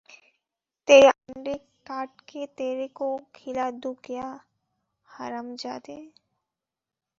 [0.87, 1.55] তেরি আন্ডে
[1.87, 3.07] কাটকে তেরেকো
[3.33, 4.29] খিলা দু কেয়া,
[5.07, 5.97] হারামজাদে?